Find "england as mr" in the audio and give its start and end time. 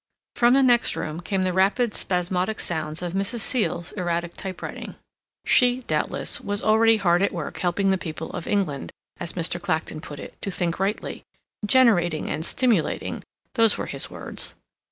8.47-9.61